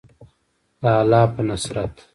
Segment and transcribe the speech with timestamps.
[0.81, 1.93] د الله په نصرت.